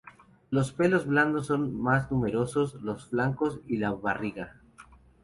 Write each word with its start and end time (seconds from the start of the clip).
Los 0.49 0.71
pelos 0.73 1.05
blandos 1.05 1.45
son 1.45 1.79
más 1.79 2.09
numerosos 2.11 2.73
los 2.81 3.05
flancos 3.09 3.59
y 3.67 3.77
la 3.77 3.91
barriga. 3.91 4.59